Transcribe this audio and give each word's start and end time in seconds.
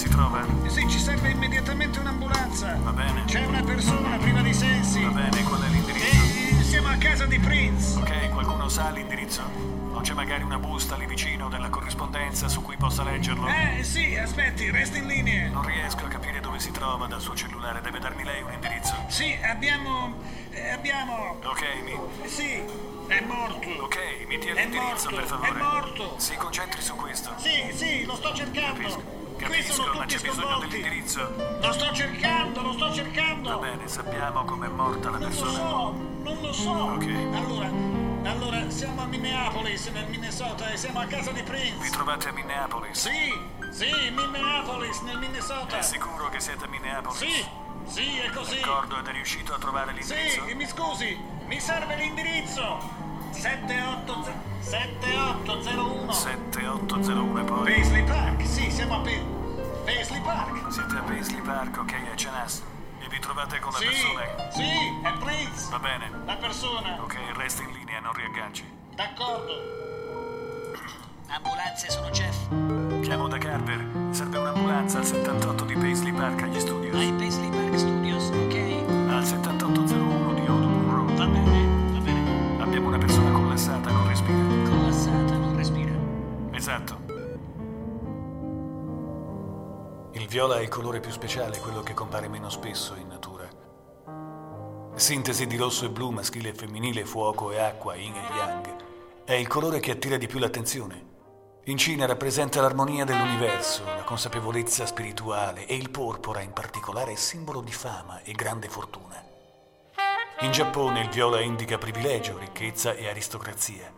si 0.00 0.08
trova? 0.08 0.42
Sì, 0.68 0.88
ci 0.88 0.98
serve 0.98 1.28
immediatamente 1.28 1.98
un'ambulanza. 1.98 2.74
Va 2.80 2.90
bene. 2.92 3.24
C'è 3.26 3.44
una 3.44 3.62
persona 3.62 4.16
priva 4.16 4.40
di 4.40 4.54
sensi. 4.54 5.02
Va 5.02 5.10
bene, 5.10 5.42
qual 5.42 5.62
è 5.62 5.68
l'indirizzo? 5.68 6.58
E 6.58 6.62
siamo 6.62 6.88
a 6.88 6.96
casa 6.96 7.26
di 7.26 7.38
Prince. 7.38 7.98
Ok, 7.98 8.30
qualcuno 8.30 8.70
sa 8.70 8.88
l'indirizzo? 8.88 9.42
O 9.92 10.00
c'è 10.00 10.14
magari 10.14 10.42
una 10.42 10.58
busta 10.58 10.96
lì 10.96 11.04
vicino 11.04 11.50
della 11.50 11.68
corrispondenza 11.68 12.48
su 12.48 12.62
cui 12.62 12.78
possa 12.78 13.02
leggerlo? 13.02 13.46
Eh, 13.48 13.82
sì, 13.84 14.16
aspetti, 14.16 14.70
resti 14.70 14.98
in 14.98 15.06
linea. 15.06 15.50
Non 15.50 15.66
riesco 15.66 16.06
a 16.06 16.08
capire 16.08 16.40
dove 16.40 16.58
si 16.60 16.70
trova 16.70 17.06
dal 17.06 17.20
suo 17.20 17.34
cellulare. 17.34 17.82
Deve 17.82 17.98
darmi 17.98 18.24
lei 18.24 18.40
un 18.40 18.52
indirizzo. 18.54 18.94
Sì, 19.08 19.36
abbiamo... 19.42 20.14
eh, 20.48 20.70
abbiamo... 20.70 21.36
Ok, 21.44 21.62
mi. 21.84 21.94
Sì, 22.26 22.62
è 23.06 23.20
morto. 23.26 23.68
Ok, 23.82 23.96
mi 24.28 24.38
dia 24.38 24.54
È 24.54 24.62
l'indirizzo, 24.62 25.10
morto, 25.10 25.16
per 25.16 25.26
favore. 25.26 25.50
è 25.50 25.52
morto. 25.62 26.14
Si 26.16 26.34
concentri 26.36 26.80
su 26.80 26.94
questo. 26.96 27.34
Sì, 27.36 27.70
sì, 27.74 28.04
lo 28.06 28.14
sto 28.16 28.32
cercando. 28.32 28.80
Capisco. 28.80 29.19
Capisco, 29.40 29.92
ma 29.94 30.04
c'è 30.04 30.18
bisogno 30.20 30.58
dell'indirizzo. 30.58 31.34
Lo 31.60 31.72
sto 31.72 31.92
cercando, 31.94 32.60
lo 32.62 32.72
sto 32.72 32.92
cercando. 32.92 33.48
Va 33.48 33.56
bene, 33.56 33.88
sappiamo 33.88 34.44
com'è 34.44 34.68
morta 34.68 35.10
la 35.10 35.18
Non 35.18 35.30
lo 35.30 35.36
persona. 35.40 35.52
so, 35.58 35.92
non 36.22 36.38
lo 36.40 36.52
so. 36.52 36.70
Ok. 36.70 37.06
Allora, 37.32 37.70
allora, 38.30 38.70
siamo 38.70 39.02
a 39.02 39.06
Minneapolis, 39.06 39.86
nel 39.88 40.06
Minnesota, 40.08 40.68
e 40.70 40.76
siamo 40.76 41.00
a 41.00 41.06
casa 41.06 41.30
di 41.30 41.40
Vi 41.40 41.46
Prince. 41.48 41.90
trovate 41.90 42.28
a 42.28 42.32
Minneapolis? 42.32 42.98
Sì, 42.98 43.32
sì, 43.70 44.10
Minneapolis, 44.10 45.00
nel 45.00 45.18
Minnesota. 45.18 45.78
È 45.78 45.82
sicuro 45.82 46.28
che 46.28 46.38
siete 46.40 46.64
a 46.66 46.68
Minneapolis? 46.68 47.18
Sì, 47.18 47.46
sì, 47.86 48.18
è 48.18 48.30
così. 48.30 48.60
D'accordo, 48.60 48.98
ed 48.98 49.06
è 49.06 49.12
riuscito 49.12 49.54
a 49.54 49.58
trovare 49.58 49.92
l'indirizzo? 49.92 50.44
Sì, 50.46 50.54
mi 50.54 50.66
scusi, 50.66 51.18
mi 51.46 51.58
serve 51.60 51.96
l'indirizzo. 51.96 52.99
78 53.32 54.24
7801 54.60 56.12
7801 56.12 57.38
e 57.40 57.44
poi... 57.44 57.64
Paisley 57.72 58.04
Park, 58.04 58.46
sì, 58.46 58.70
siamo 58.70 58.96
a 58.96 59.00
Pe- 59.00 59.24
Paisley 59.84 60.20
Park. 60.20 60.70
Siete 60.72 60.96
a 60.96 61.02
Paisley 61.02 61.40
Park, 61.40 61.78
ok, 61.78 61.94
a 62.12 62.16
Cenas. 62.16 62.62
E 63.02 63.08
vi 63.08 63.18
trovate 63.18 63.58
con 63.60 63.72
la 63.72 63.78
Sì, 63.78 63.84
persona? 63.86 64.50
sì, 64.50 64.62
è 65.02 65.12
Prince. 65.18 65.70
Va 65.70 65.78
bene. 65.78 66.10
La 66.26 66.36
persona. 66.36 66.98
Ok, 67.02 67.16
resta 67.36 67.62
in 67.62 67.70
linea, 67.72 68.00
non 68.00 68.12
riagganci. 68.12 68.64
D'accordo. 68.94 69.78
Ambulanze 71.28 71.88
sono 71.90 72.10
Jeff. 72.10 72.36
Chiamo 73.02 73.28
da 73.28 73.38
Carver. 73.38 73.86
Serve 74.10 74.38
un'ambulanza 74.38 74.98
al 74.98 75.04
78 75.06 75.64
di 75.64 75.74
Paisley 75.76 76.12
Park 76.12 76.42
agli 76.42 76.58
studios. 76.60 76.94
Ai 76.94 77.12
Paisley 77.12 77.48
Park 77.48 77.78
Studios, 77.78 78.24
ok? 78.30 78.54
Al 79.10 79.24
7801 79.24 79.59
viola 90.30 90.58
è 90.58 90.60
il 90.60 90.68
colore 90.68 91.00
più 91.00 91.10
speciale, 91.10 91.58
quello 91.58 91.82
che 91.82 91.92
compare 91.92 92.28
meno 92.28 92.50
spesso 92.50 92.94
in 92.94 93.08
natura. 93.08 93.48
Sintesi 94.94 95.44
di 95.48 95.56
rosso 95.56 95.86
e 95.86 95.90
blu, 95.90 96.10
maschile 96.10 96.50
e 96.50 96.54
femminile, 96.54 97.04
fuoco 97.04 97.50
e 97.50 97.58
acqua, 97.58 97.96
yin 97.96 98.14
e 98.14 98.36
yang. 98.36 98.76
È 99.24 99.32
il 99.32 99.48
colore 99.48 99.80
che 99.80 99.90
attira 99.90 100.16
di 100.18 100.28
più 100.28 100.38
l'attenzione. 100.38 101.08
In 101.64 101.76
Cina 101.76 102.06
rappresenta 102.06 102.60
l'armonia 102.60 103.04
dell'universo, 103.04 103.84
la 103.84 104.04
consapevolezza 104.04 104.86
spirituale 104.86 105.66
e 105.66 105.74
il 105.74 105.90
porpora 105.90 106.42
in 106.42 106.52
particolare 106.52 107.10
è 107.10 107.16
simbolo 107.16 107.60
di 107.60 107.72
fama 107.72 108.22
e 108.22 108.30
grande 108.30 108.68
fortuna. 108.68 109.20
In 110.42 110.52
Giappone 110.52 111.00
il 111.00 111.08
viola 111.08 111.40
indica 111.40 111.76
privilegio, 111.76 112.38
ricchezza 112.38 112.92
e 112.92 113.08
aristocrazia. 113.08 113.92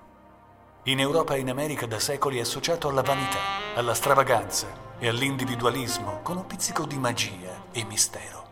In 0.85 0.99
Europa 0.99 1.35
e 1.35 1.41
in 1.41 1.51
America 1.51 1.85
da 1.85 2.01
secoli 2.01 2.39
è 2.39 2.41
associato 2.41 2.89
alla 2.89 3.03
vanità, 3.03 3.39
alla 3.75 3.93
stravaganza 3.93 4.92
e 5.03 5.09
all'individualismo 5.09 6.21
con 6.23 6.37
un 6.37 6.47
pizzico 6.47 6.87
di 6.87 6.97
magia 6.97 7.65
e 7.73 7.83
mistero. 7.83 8.45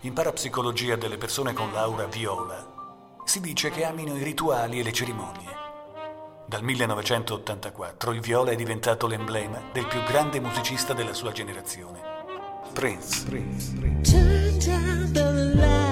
In 0.00 0.12
parapsicologia 0.12 0.96
delle 0.96 1.18
persone 1.18 1.52
con 1.52 1.70
l'aura 1.70 2.06
viola 2.06 3.20
si 3.24 3.40
dice 3.40 3.70
che 3.70 3.84
amino 3.84 4.16
i 4.16 4.24
rituali 4.24 4.80
e 4.80 4.82
le 4.82 4.92
cerimonie. 4.92 5.56
Dal 6.46 6.64
1984 6.64 8.10
il 8.10 8.20
viola 8.20 8.50
è 8.50 8.56
diventato 8.56 9.06
l'emblema 9.06 9.60
del 9.72 9.86
più 9.86 10.02
grande 10.02 10.40
musicista 10.40 10.94
della 10.94 11.14
sua 11.14 11.30
generazione, 11.30 12.00
Prince. 12.72 13.22
Turn 14.02 15.12
down 15.12 15.87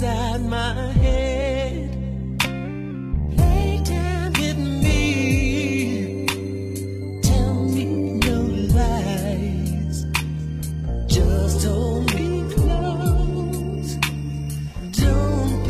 inside 0.00 0.42
my 0.48 0.92
head. 0.92 1.90
With 4.38 4.58
me. 4.58 6.26
Tell 7.22 7.54
me 7.64 7.84
no 8.24 8.40
lies. 8.76 10.06
Just 11.06 11.66
hold 11.66 12.14
me 12.14 12.44
close. 12.54 13.96
Don't. 14.92 15.62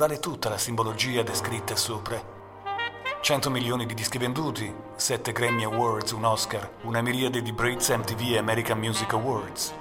Vale 0.00 0.18
tutta 0.18 0.48
la 0.48 0.56
simbologia 0.56 1.22
descritta 1.22 1.76
sopra. 1.76 2.18
100 3.20 3.50
milioni 3.50 3.84
di 3.84 3.92
dischi 3.92 4.16
venduti, 4.16 4.74
7 4.96 5.30
Grammy 5.30 5.64
Awards, 5.64 6.12
un 6.12 6.24
Oscar, 6.24 6.70
una 6.84 7.02
miriade 7.02 7.42
di 7.42 7.52
Brits 7.52 7.90
MTV 7.90 8.32
e 8.32 8.38
American 8.38 8.78
Music 8.78 9.12
Awards. 9.12 9.74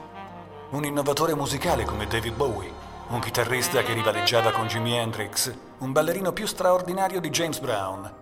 Un 0.72 0.84
innovatore 0.84 1.36
musicale 1.36 1.86
come 1.86 2.06
David 2.06 2.36
Bowie, 2.36 2.70
un 3.08 3.22
chitarrista 3.22 3.82
che 3.82 3.94
rivaleggiava 3.94 4.52
con 4.52 4.68
Jimi 4.68 4.94
Hendrix, 4.94 5.56
un 5.78 5.94
ballerino 5.94 6.34
più 6.34 6.46
straordinario 6.48 7.22
di 7.22 7.30
James 7.30 7.60
Brown 7.60 8.14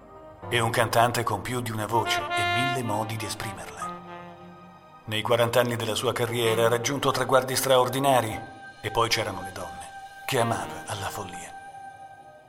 e 0.50 0.60
un 0.60 0.70
cantante 0.70 1.24
con 1.24 1.42
più 1.42 1.62
di 1.62 1.72
una 1.72 1.88
voce 1.88 2.20
e 2.20 2.60
mille 2.60 2.84
modi 2.84 3.16
di 3.16 3.26
esprimerla. 3.26 3.92
Nei 5.06 5.24
40 5.24 5.60
anni 5.60 5.76
della 5.76 5.96
sua 5.96 6.14
carriera 6.14 6.66
ha 6.66 6.70
raggiunto 6.70 7.10
traguardi 7.10 7.56
straordinari 7.56 8.40
e 8.84 8.92
poi 8.92 9.10
c'erano 9.10 9.42
le 9.42 9.52
donne, 9.52 9.90
che 10.28 10.40
amava 10.40 10.84
alla 10.86 11.10
follia. 11.10 11.57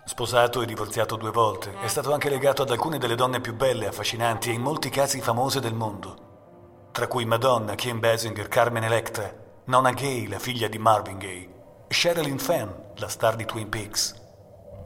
Sposato 0.09 0.63
e 0.63 0.67
divorziato 0.67 1.17
due 1.17 1.31
volte, 1.31 1.79
è 1.83 1.87
stato 1.87 2.15
anche 2.15 2.31
legato 2.31 2.63
ad 2.63 2.71
alcune 2.71 2.97
delle 2.97 3.15
donne 3.15 3.43
più 3.43 3.55
belle, 3.55 3.89
affascinanti 3.89 4.49
e 4.49 4.55
in 4.55 4.63
molti 4.63 4.89
casi 4.89 5.21
famose 5.21 5.61
del 5.61 5.75
mondo, 5.75 6.89
tra 6.93 7.07
cui 7.07 7.27
Madonna, 7.27 7.75
Kim 7.75 8.01
Basinger, 8.01 8.49
Carmen 8.49 8.85
Electra, 8.85 9.31
Nona 9.67 9.91
Gay, 9.93 10.27
la 10.27 10.39
figlia 10.39 10.67
di 10.67 10.79
Marvin 10.79 11.19
Gaye, 11.19 11.49
Sherilyn 11.89 12.39
Fenn, 12.39 12.71
la 12.97 13.09
star 13.09 13.37
di 13.37 13.45
Twin 13.45 13.69
Peaks, 13.69 14.15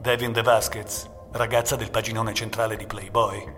Devin 0.01 0.33
De 0.33 0.41
Vasquez, 0.41 1.09
ragazza 1.31 1.77
del 1.77 1.89
paginone 1.89 2.33
centrale 2.33 2.75
di 2.75 2.85
Playboy, 2.85 3.55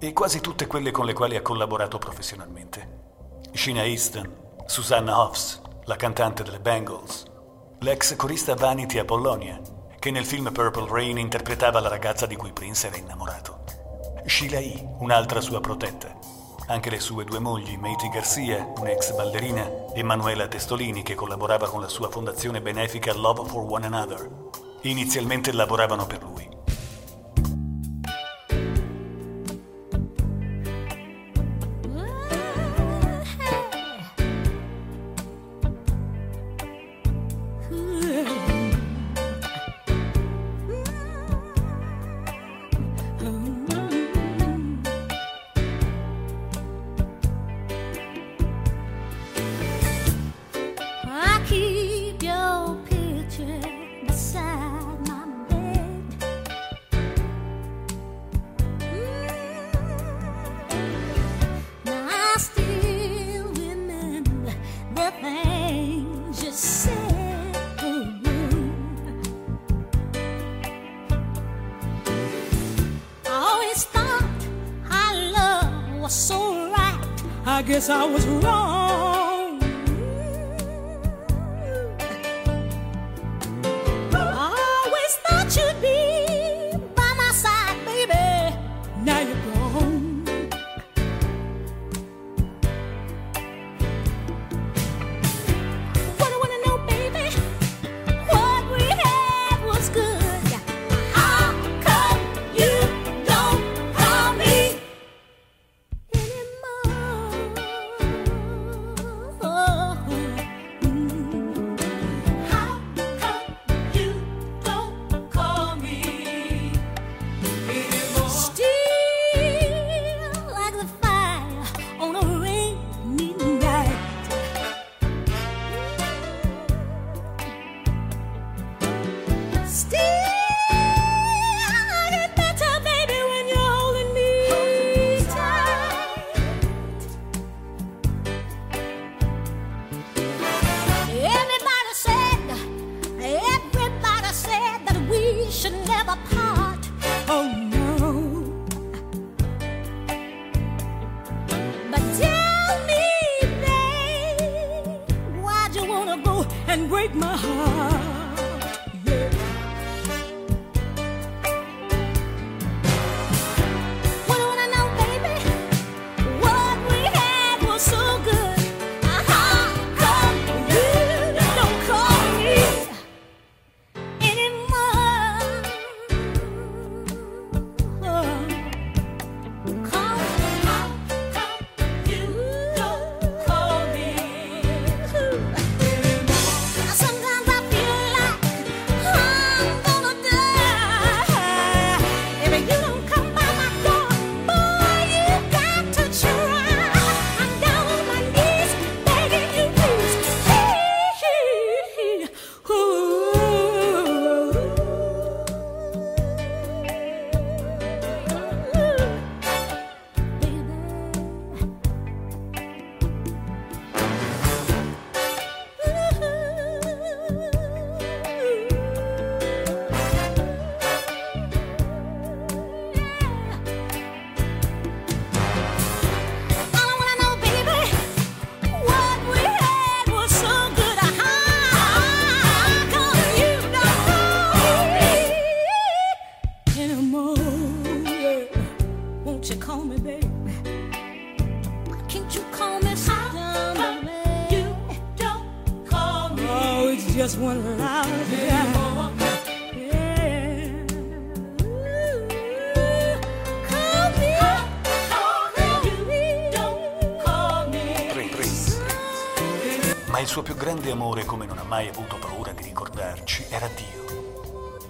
e 0.00 0.12
quasi 0.12 0.40
tutte 0.40 0.66
quelle 0.66 0.90
con 0.90 1.06
le 1.06 1.12
quali 1.12 1.36
ha 1.36 1.42
collaborato 1.42 1.98
professionalmente. 1.98 3.42
Sheena 3.52 3.84
Easton, 3.84 4.34
Susanna 4.66 5.20
Hoffs, 5.20 5.62
la 5.84 5.94
cantante 5.94 6.42
delle 6.42 6.58
Bangles, 6.58 7.22
l'ex 7.78 8.16
corista 8.16 8.56
Vanity 8.56 8.98
Apollonia, 8.98 9.76
che 10.08 10.14
nel 10.14 10.24
film 10.24 10.50
Purple 10.50 10.88
Rain 10.88 11.18
interpretava 11.18 11.80
la 11.80 11.88
ragazza 11.88 12.24
di 12.24 12.34
cui 12.34 12.50
Prince 12.50 12.86
era 12.86 12.96
innamorato. 12.96 13.58
Sheila 14.24 14.58
E., 14.58 14.82
un'altra 15.00 15.42
sua 15.42 15.60
protetta. 15.60 16.16
Anche 16.68 16.88
le 16.88 16.98
sue 16.98 17.24
due 17.24 17.38
mogli, 17.38 17.76
Maite 17.76 18.08
Garcia, 18.08 18.72
un'ex 18.78 19.14
ballerina, 19.14 19.92
e 19.94 20.02
Manuela 20.02 20.48
Testolini, 20.48 21.02
che 21.02 21.14
collaborava 21.14 21.68
con 21.68 21.82
la 21.82 21.88
sua 21.88 22.08
fondazione 22.08 22.62
benefica 22.62 23.12
Love 23.12 23.50
for 23.50 23.70
One 23.70 23.84
Another. 23.84 24.30
Inizialmente 24.82 25.52
lavoravano 25.52 26.06
per 26.06 26.22
lui. 26.22 26.48
I 77.90 78.04
was 78.04 78.26
wrong. 78.26 78.47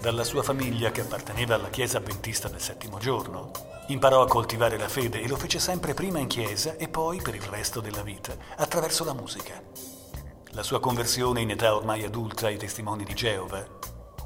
Dalla 0.09 0.25
sua 0.25 0.43
famiglia, 0.43 0.91
che 0.91 1.03
apparteneva 1.03 1.57
alla 1.57 1.69
Chiesa 1.69 1.99
Adventista 1.99 2.49
del 2.49 2.63
Settimo 2.63 2.97
Giorno, 2.97 3.51
imparò 3.89 4.23
a 4.23 4.27
coltivare 4.27 4.79
la 4.79 4.89
fede 4.89 5.21
e 5.21 5.29
lo 5.29 5.37
fece 5.37 5.59
sempre 5.59 5.93
prima 5.93 6.19
in 6.19 6.29
chiesa 6.29 6.77
e 6.77 6.89
poi 6.89 7.21
per 7.21 7.35
il 7.35 7.43
resto 7.43 7.81
della 7.81 8.01
vita, 8.01 8.35
attraverso 8.57 9.05
la 9.05 9.13
musica. 9.13 9.63
La 10.53 10.63
sua 10.63 10.81
conversione 10.81 11.43
in 11.43 11.51
età 11.51 11.77
ormai 11.77 12.05
adulta 12.05 12.47
ai 12.47 12.57
testimoni 12.57 13.05
di 13.05 13.13
Geova 13.13 13.63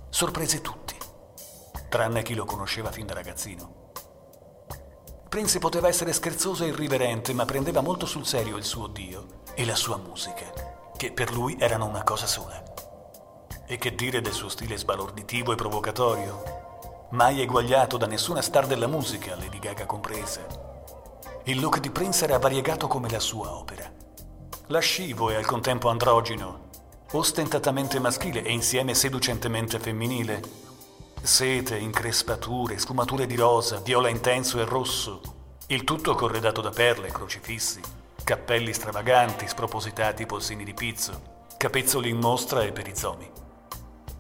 sorprese 0.09 0.61
tutti, 0.61 0.95
tranne 1.89 2.23
chi 2.23 2.35
lo 2.35 2.45
conosceva 2.45 2.93
fin 2.93 3.07
da 3.07 3.15
ragazzino. 3.15 3.91
Prince 5.29 5.59
poteva 5.59 5.89
essere 5.89 6.13
scherzoso 6.13 6.63
e 6.63 6.69
irriverente, 6.69 7.33
ma 7.33 7.45
prendeva 7.45 7.81
molto 7.81 8.07
sul 8.07 8.25
serio 8.25 8.57
il 8.57 8.65
suo 8.65 8.87
Dio 8.87 9.43
e 9.57 9.65
la 9.65 9.75
sua 9.75 9.97
musica, 9.97 10.47
che 10.97 11.11
per 11.11 11.33
lui 11.33 11.57
erano 11.59 11.87
una 11.87 12.05
cosa 12.05 12.29
sola. 12.29 12.72
E 13.73 13.79
che 13.79 13.95
dire 13.95 14.21
del 14.21 14.35
suo 14.35 14.51
stile 14.51 14.77
sbalorditivo 14.77 15.51
e 15.51 15.55
provocatorio? 15.55 17.07
Mai 17.13 17.41
eguagliato 17.41 17.97
da 17.97 18.05
nessuna 18.05 18.43
star 18.43 18.67
della 18.67 18.87
musica, 18.87 19.35
Lady 19.35 19.59
Gaga 19.59 19.87
compresa. 19.87 20.43
Il 21.45 21.59
look 21.59 21.81
di 21.81 21.89
Prince 21.89 22.25
era 22.25 22.39
variegato 22.39 22.87
come 22.87 23.09
la 23.09 23.19
sua 23.19 23.51
opera. 23.51 23.91
Lascivo 24.67 25.31
e 25.31 25.37
al 25.37 25.47
contempo 25.47 25.89
androgino, 25.89 26.69
ostentatamente 27.13 27.99
maschile 27.99 28.43
e 28.43 28.53
insieme 28.53 28.93
seducentemente 28.93 29.79
femminile. 29.79 30.43
Sete, 31.23 31.79
increspature, 31.79 32.77
sfumature 32.77 33.25
di 33.25 33.37
rosa, 33.37 33.79
viola 33.79 34.11
intenso 34.11 34.61
e 34.61 34.67
rosso. 34.67 35.23
Il 35.69 35.85
tutto 35.85 36.15
corredato 36.15 36.61
da 36.61 36.69
perle, 36.69 37.11
crocifissi, 37.11 37.81
cappelli 38.23 38.75
stravaganti, 38.75 39.49
spropositati 39.49 40.27
polsini 40.27 40.63
di 40.63 40.75
pizzo, 40.75 41.47
capezzoli 41.57 42.11
in 42.11 42.19
mostra 42.19 42.65
e 42.65 42.73
perizomi. 42.73 43.32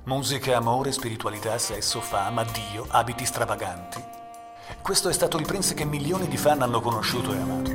Musica, 0.05 0.57
amore, 0.57 0.91
spiritualità, 0.91 1.57
sesso, 1.59 2.01
fama, 2.01 2.43
Dio, 2.43 2.87
abiti 2.89 3.25
stravaganti. 3.25 4.03
Questo 4.83 5.09
è 5.09 5.13
stato 5.13 5.37
il 5.37 5.47
Prince 5.47 5.75
che 5.75 5.85
milioni 5.85 6.27
di 6.27 6.37
fan 6.37 6.61
hanno 6.61 6.81
conosciuto 6.81 7.33
e 7.33 7.37
amato. 7.37 7.71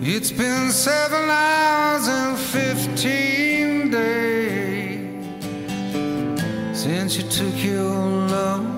It's 0.00 0.30
been 0.30 0.70
seven 0.70 1.28
hours 1.28 2.08
and 2.08 2.38
fifteen 2.38 3.90
days 3.90 4.98
since 6.72 7.20
you 7.20 7.28
took 7.28 7.54
your 7.62 8.30
love 8.30 8.71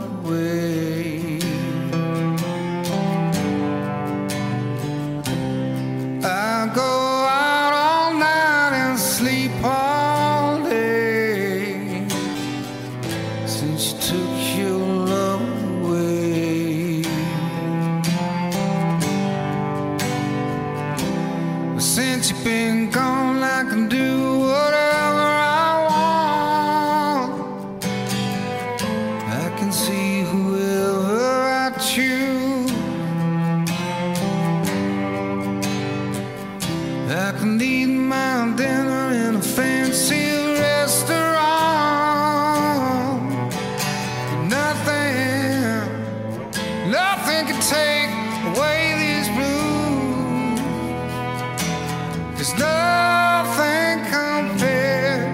Cause 52.45 52.59
nothing 52.59 54.05
compared, 54.13 55.33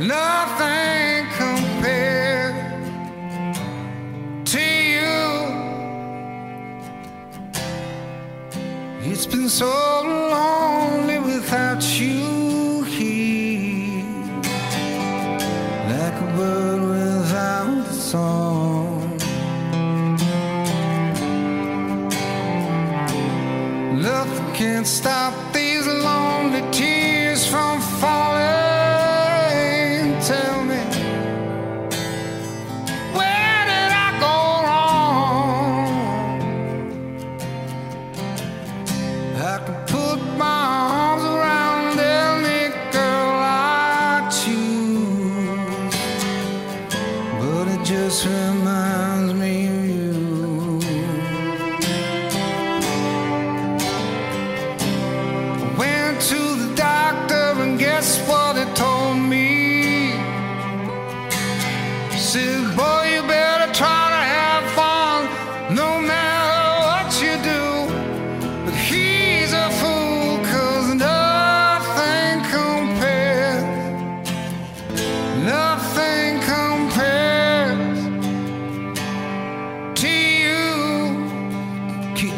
nothing 0.00 1.26
compared 1.38 2.56
to 4.44 4.58
you. 4.58 5.18
It's 9.08 9.26
been 9.26 9.48
so 9.48 9.95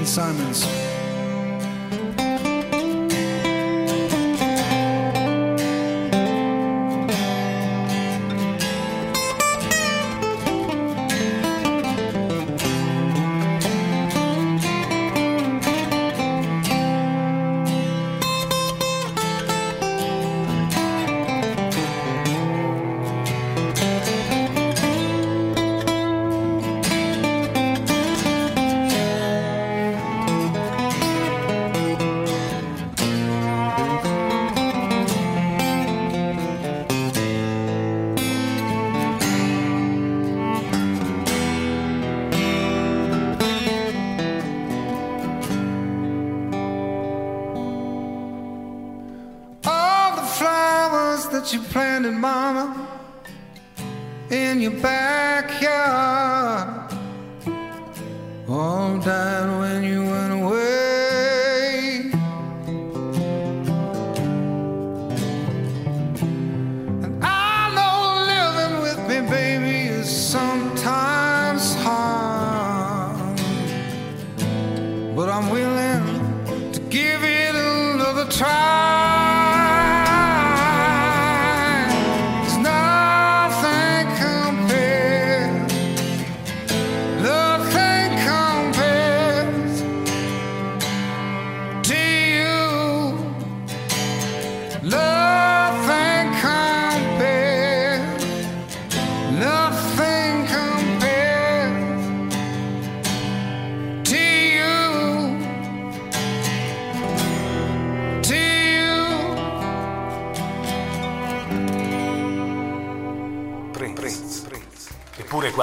Simons. 0.09 0.88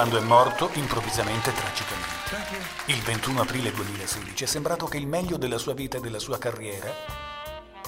Quando 0.06 0.24
è 0.24 0.28
morto, 0.28 0.70
improvvisamente 0.74 1.50
e 1.50 1.52
tragicamente. 1.52 2.92
Il 2.92 3.00
21 3.00 3.40
aprile 3.40 3.72
2016 3.72 4.44
è 4.44 4.46
sembrato 4.46 4.86
che 4.86 4.98
il 4.98 5.06
meglio 5.08 5.36
della 5.36 5.58
sua 5.58 5.74
vita 5.74 5.96
e 5.96 6.00
della 6.00 6.20
sua 6.20 6.38
carriera 6.38 6.92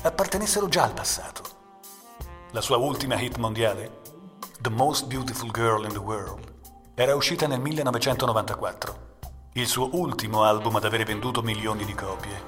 appartenessero 0.03 0.67
già 0.67 0.83
al 0.83 0.95
passato. 0.95 1.43
La 2.51 2.61
sua 2.61 2.77
ultima 2.77 3.21
hit 3.21 3.37
mondiale, 3.37 4.01
The 4.59 4.69
Most 4.69 5.07
Beautiful 5.07 5.53
Girl 5.53 5.85
in 5.85 5.93
the 5.93 5.99
World, 5.99 6.55
era 6.97 7.15
uscita 7.15 7.47
nel 7.47 7.61
1994. 7.61 8.99
Il 9.53 9.69
suo 9.69 9.91
ultimo 9.93 10.43
album 10.43 10.75
ad 10.75 10.85
avere 10.85 11.05
venduto 11.05 11.41
milioni 11.41 11.85
di 11.85 11.95
copie. 11.95 12.43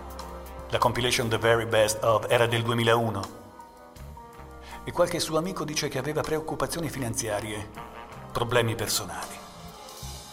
La 0.71 0.79
compilation 0.79 1.29
The 1.29 1.39
Very 1.39 1.67
Best 1.67 2.03
of 2.03 2.27
era 2.29 2.47
del 2.47 2.63
2001 2.63 3.39
e 4.83 4.91
qualche 4.91 5.21
suo 5.21 5.39
amico 5.39 5.63
dice 5.63 5.87
che 5.87 5.99
aveva 5.99 6.23
preoccupazioni 6.23 6.89
finanziarie, 6.89 7.71
problemi 8.33 8.75
personali. 8.75 9.40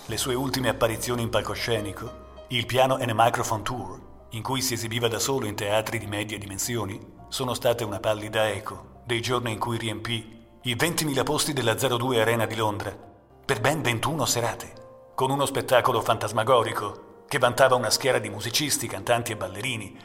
Le 0.10 0.16
sue 0.16 0.36
ultime 0.36 0.70
apparizioni 0.70 1.22
in 1.22 1.30
palcoscenico, 1.30 2.46
il 2.48 2.66
piano 2.66 2.96
and 2.96 3.12
microphone 3.14 3.62
tour, 3.62 4.00
in 4.30 4.42
cui 4.42 4.62
si 4.62 4.76
esibiva 4.76 5.10
da 5.10 5.20
solo 5.20 5.48
in 5.48 5.56
teatri 5.56 6.00
di 6.00 6.08
medie 6.08 6.38
dimensioni, 6.38 6.98
sono 7.28 7.54
state 7.54 7.84
una 7.84 8.00
pallida 8.00 8.48
eco 8.48 9.02
dei 9.06 9.20
giorni 9.20 9.52
in 9.52 9.60
cui 9.60 9.78
riempì 9.78 10.46
i 10.62 10.76
20.000 10.76 11.24
posti 11.26 11.52
della 11.52 11.76
02 11.76 12.22
Arena 12.22 12.46
di 12.46 12.56
Londra 12.56 12.98
per 13.46 13.60
ben 13.60 13.82
21 13.82 14.26
serate, 14.26 14.74
con 15.14 15.30
uno 15.30 15.46
spettacolo 15.46 16.00
fantasmagorico 16.00 17.26
che 17.28 17.38
vantava 17.38 17.76
una 17.76 17.90
schiera 17.90 18.20
di 18.20 18.30
musicisti, 18.30 18.88
cantanti 18.88 19.34
e 19.34 19.36
ballerini, 19.36 20.00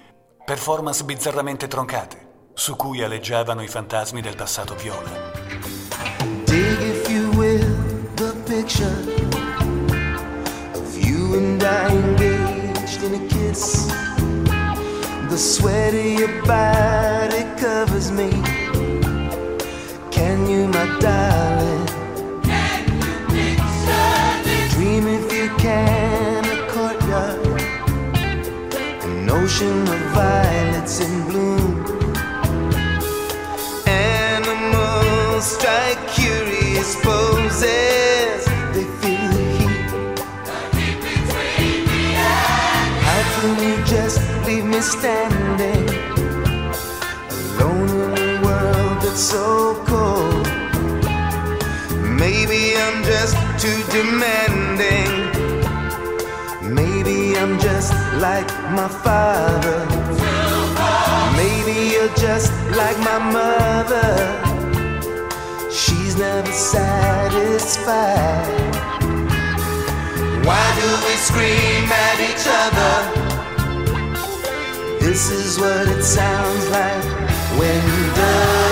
performance 0.45 1.05
bizzarramente 1.05 1.69
troncate, 1.69 2.49
su 2.55 2.75
cui 2.75 3.05
aleggiavano 3.05 3.63
i 3.63 3.69
fantasmi 3.69 4.21
del 4.21 4.35
passato 4.35 4.75
viola. 4.75 5.31
Dig, 6.45 6.81
if 6.81 7.09
you 7.09 7.31
will, 7.37 8.13
the 8.17 8.35
picture 8.45 9.12
and 11.35 11.63
I 11.63 11.89
engaged 11.91 13.03
in 13.03 13.15
a 13.15 13.29
kiss. 13.29 13.87
The 15.31 15.39
sweat 15.39 15.95
of 15.95 16.05
your 16.21 16.43
body 16.43 17.45
covers 17.59 18.11
me. 18.11 18.31
Can 20.11 20.47
you, 20.51 20.69
my 20.69 20.87
darling? 21.01 21.87
Can 22.43 22.85
you 23.01 23.15
picture 23.33 24.43
this? 24.45 24.75
Dream 24.75 25.07
if 25.07 25.33
you 25.33 25.49
can, 25.57 26.45
a 26.45 26.59
courtyard, 26.71 27.61
an 29.05 29.31
ocean 29.31 29.83
of 29.89 30.01
violets 30.13 31.01
in 31.01 31.13
bloom. 31.29 31.87
Animals 33.87 35.47
strike 35.47 36.03
curious 36.09 36.95
poses. 37.03 38.12
Standing 44.83 45.89
alone 47.61 48.19
in 48.19 48.37
a 48.37 48.43
world 48.43 49.01
that's 49.03 49.23
so 49.23 49.77
cold? 49.87 50.47
Maybe 52.19 52.77
I'm 52.77 53.05
just 53.05 53.37
too 53.63 53.81
demanding. 53.93 55.13
Maybe 56.75 57.37
I'm 57.37 57.61
just 57.61 57.93
like 58.21 58.49
my 58.73 58.89
father. 58.89 59.87
Maybe 61.37 61.93
you're 61.93 62.15
just 62.17 62.53
like 62.77 62.99
my 62.99 63.19
mother. 63.39 64.13
She's 65.71 66.17
never 66.17 66.51
satisfied. 66.51 68.03
Why 70.45 70.65
do 70.81 70.89
we 71.07 71.15
scream 71.29 71.87
at 72.05 72.19
each 72.31 72.47
other? 72.63 73.32
This 75.03 75.31
is 75.31 75.59
what 75.59 75.89
it 75.89 76.05
sounds 76.05 76.71
like 76.71 77.05
when 77.59 78.15
doves 78.15 78.72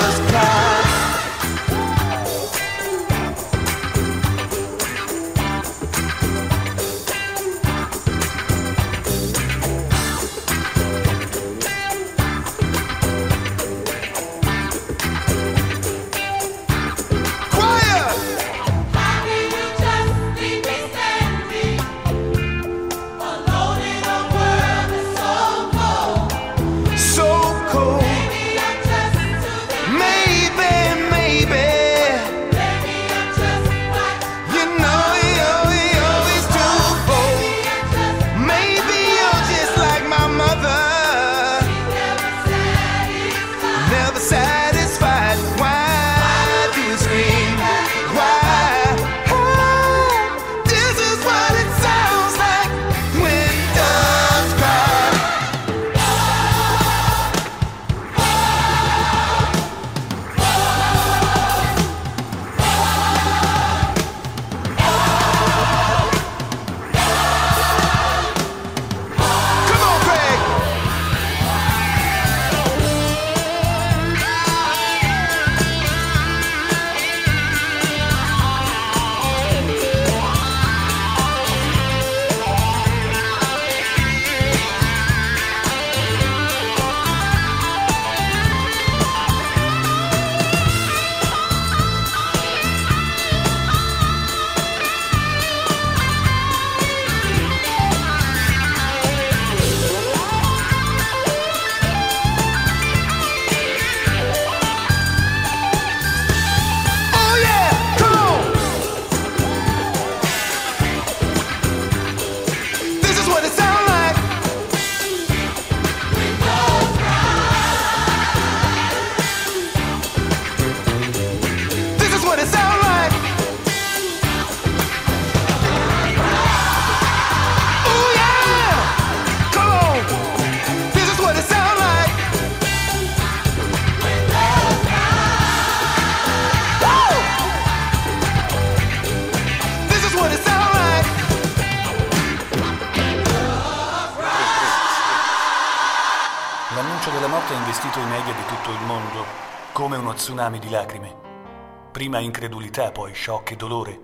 lacrime. 150.71 151.89
Prima 151.93 152.19
incredulità, 152.19 152.93
poi 152.93 153.15
shock 153.15 153.51
e 153.51 153.57
dolore. 153.57 154.01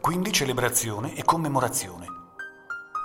Quindi 0.00 0.32
celebrazione 0.32 1.14
e 1.16 1.24
commemorazione. 1.24 2.06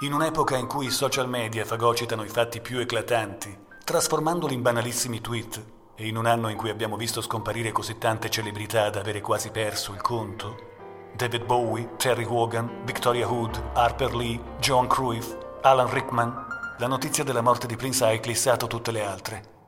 In 0.01 0.13
un'epoca 0.13 0.57
in 0.57 0.67
cui 0.67 0.87
i 0.87 0.91
social 0.91 1.29
media 1.29 1.65
fagocitano 1.65 2.23
i 2.23 2.27
fatti 2.27 2.59
più 2.59 2.79
eclatanti, 2.79 3.57
trasformandoli 3.83 4.53
in 4.53 4.61
banalissimi 4.61 5.21
tweet, 5.21 5.63
e 5.95 6.07
in 6.07 6.17
un 6.17 6.25
anno 6.25 6.49
in 6.49 6.57
cui 6.57 6.69
abbiamo 6.69 6.97
visto 6.97 7.21
scomparire 7.21 7.71
così 7.71 7.97
tante 7.97 8.29
celebrità 8.29 8.89
da 8.89 8.99
avere 8.99 9.21
quasi 9.21 9.51
perso 9.51 9.93
il 9.93 10.01
conto, 10.01 10.69
David 11.15 11.45
Bowie, 11.45 11.95
Terry 11.97 12.25
Wogan, 12.25 12.83
Victoria 12.83 13.29
Hood, 13.29 13.61
Harper 13.73 14.15
Lee, 14.15 14.41
John 14.59 14.87
Cruyff, 14.87 15.35
Alan 15.61 15.91
Rickman, 15.91 16.47
la 16.79 16.87
notizia 16.87 17.23
della 17.23 17.41
morte 17.41 17.67
di 17.67 17.75
Prince 17.75 18.03
ha 18.03 18.11
eclissato 18.11 18.65
tutte 18.65 18.91
le 18.91 19.05
altre. 19.05 19.60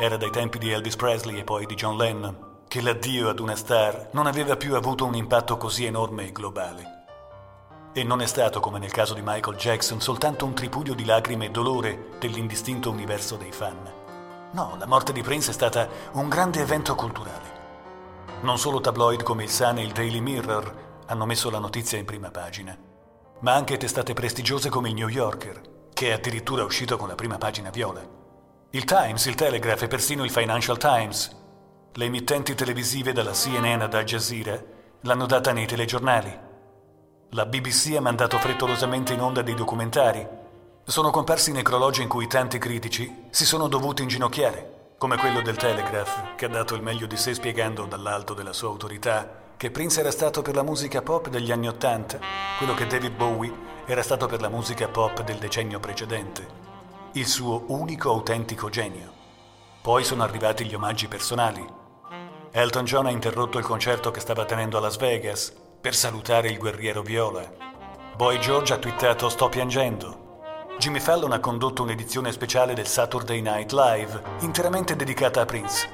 Era 0.00 0.16
dai 0.16 0.30
tempi 0.30 0.58
di 0.58 0.70
Elvis 0.70 0.94
Presley 0.94 1.40
e 1.40 1.44
poi 1.44 1.66
di 1.66 1.74
John 1.74 1.96
Lennon 1.96 2.46
che 2.68 2.82
l'addio 2.82 3.30
ad 3.30 3.40
una 3.40 3.56
star 3.56 4.10
non 4.12 4.26
aveva 4.26 4.56
più 4.56 4.76
avuto 4.76 5.06
un 5.06 5.16
impatto 5.16 5.56
così 5.56 5.86
enorme 5.86 6.28
e 6.28 6.32
globale. 6.32 7.06
E 7.94 8.04
non 8.04 8.20
è 8.20 8.26
stato, 8.26 8.60
come 8.60 8.78
nel 8.78 8.92
caso 8.92 9.14
di 9.14 9.22
Michael 9.24 9.56
Jackson, 9.56 10.00
soltanto 10.00 10.44
un 10.44 10.54
tripudio 10.54 10.94
di 10.94 11.04
lacrime 11.04 11.46
e 11.46 11.50
dolore 11.50 12.10
dell'indistinto 12.20 12.90
universo 12.90 13.36
dei 13.36 13.50
fan. 13.50 13.92
No, 14.52 14.76
la 14.78 14.86
morte 14.86 15.12
di 15.12 15.22
Prince 15.22 15.50
è 15.50 15.54
stata 15.54 15.88
un 16.12 16.28
grande 16.28 16.60
evento 16.60 16.94
culturale. 16.94 17.56
Non 18.42 18.58
solo 18.58 18.80
tabloid 18.80 19.24
come 19.24 19.42
il 19.42 19.50
Sun 19.50 19.78
e 19.78 19.82
il 19.82 19.92
Daily 19.92 20.20
Mirror 20.20 21.02
hanno 21.06 21.26
messo 21.26 21.50
la 21.50 21.58
notizia 21.58 21.98
in 21.98 22.04
prima 22.04 22.30
pagina, 22.30 22.78
ma 23.40 23.54
anche 23.54 23.76
testate 23.78 24.12
prestigiose 24.12 24.68
come 24.68 24.90
il 24.90 24.94
New 24.94 25.08
Yorker, 25.08 25.88
che 25.92 26.10
è 26.10 26.12
addirittura 26.12 26.62
uscito 26.62 26.96
con 26.96 27.08
la 27.08 27.16
prima 27.16 27.38
pagina 27.38 27.70
viola. 27.70 28.27
Il 28.70 28.84
Times, 28.84 29.24
il 29.24 29.34
Telegraph 29.34 29.84
e 29.84 29.88
persino 29.88 30.24
il 30.24 30.30
Financial 30.30 30.76
Times. 30.76 31.34
Le 31.94 32.04
emittenti 32.04 32.54
televisive 32.54 33.12
dalla 33.12 33.30
CNN 33.30 33.80
ad 33.80 33.94
Al 33.94 34.04
Jazeera 34.04 34.62
l'hanno 35.00 35.24
data 35.24 35.52
nei 35.52 35.64
telegiornali. 35.64 36.38
La 37.30 37.46
BBC 37.46 37.94
ha 37.96 38.02
mandato 38.02 38.36
frettolosamente 38.36 39.14
in 39.14 39.22
onda 39.22 39.40
dei 39.40 39.54
documentari. 39.54 40.26
Sono 40.84 41.08
comparsi 41.08 41.50
necrologi 41.50 42.02
in 42.02 42.08
cui 42.08 42.26
tanti 42.26 42.58
critici 42.58 43.28
si 43.30 43.46
sono 43.46 43.68
dovuti 43.68 44.02
inginocchiare, 44.02 44.92
come 44.98 45.16
quello 45.16 45.40
del 45.40 45.56
Telegraph, 45.56 46.34
che 46.36 46.44
ha 46.44 46.48
dato 46.48 46.74
il 46.74 46.82
meglio 46.82 47.06
di 47.06 47.16
sé 47.16 47.32
spiegando 47.32 47.86
dall'alto 47.86 48.34
della 48.34 48.52
sua 48.52 48.68
autorità 48.68 49.46
che 49.56 49.70
Prince 49.70 50.00
era 50.00 50.10
stato 50.10 50.42
per 50.42 50.54
la 50.54 50.62
musica 50.62 51.00
pop 51.00 51.30
degli 51.30 51.50
anni 51.50 51.68
Ottanta, 51.68 52.20
quello 52.58 52.74
che 52.74 52.86
David 52.86 53.16
Bowie 53.16 53.52
era 53.86 54.02
stato 54.02 54.26
per 54.26 54.42
la 54.42 54.50
musica 54.50 54.86
pop 54.88 55.24
del 55.24 55.38
decennio 55.38 55.80
precedente, 55.80 56.67
il 57.12 57.26
suo 57.26 57.64
unico 57.68 58.10
autentico 58.10 58.68
genio. 58.68 59.12
Poi 59.80 60.04
sono 60.04 60.22
arrivati 60.22 60.66
gli 60.66 60.74
omaggi 60.74 61.08
personali. 61.08 61.66
Elton 62.50 62.84
John 62.84 63.06
ha 63.06 63.10
interrotto 63.10 63.58
il 63.58 63.64
concerto 63.64 64.10
che 64.10 64.20
stava 64.20 64.44
tenendo 64.44 64.76
a 64.76 64.80
Las 64.80 64.98
Vegas 64.98 65.54
per 65.80 65.94
salutare 65.94 66.48
il 66.48 66.58
guerriero 66.58 67.00
viola. 67.00 67.50
Boy 68.14 68.38
George 68.38 68.74
ha 68.74 68.78
twittato 68.78 69.28
sto 69.30 69.48
piangendo. 69.48 70.26
Jimmy 70.78 71.00
Fallon 71.00 71.32
ha 71.32 71.40
condotto 71.40 71.82
un'edizione 71.82 72.30
speciale 72.30 72.74
del 72.74 72.86
Saturday 72.86 73.40
Night 73.40 73.72
Live 73.72 74.22
interamente 74.40 74.94
dedicata 74.94 75.40
a 75.40 75.46
Prince. 75.46 75.88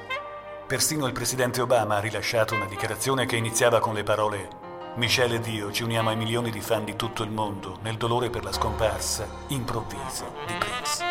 Persino 0.67 1.05
il 1.05 1.13
presidente 1.13 1.61
Obama 1.61 1.95
ha 1.95 1.99
rilasciato 2.01 2.55
una 2.55 2.65
dichiarazione 2.65 3.25
che 3.25 3.37
iniziava 3.37 3.79
con 3.79 3.93
le 3.93 4.03
parole 4.03 4.64
Michelle 4.95 5.35
ed 5.35 5.47
io 5.47 5.73
ci 5.73 5.83
uniamo 5.83 6.09
ai 6.09 6.15
milioni 6.15 6.49
di 6.51 6.61
fan 6.61 6.85
di 6.85 6.95
tutto 6.95 7.23
il 7.23 7.29
mondo 7.29 7.79
nel 7.81 7.97
dolore 7.97 8.29
per 8.29 8.45
la 8.45 8.53
scomparsa 8.53 9.27
improvvisa 9.47 10.23
di 10.47 10.53
Prince. 10.53 11.03